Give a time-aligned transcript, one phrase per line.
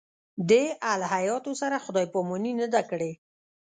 [0.49, 0.63] دې
[0.93, 3.11] الهیاتو سره خدای پاماني نه ده کړې.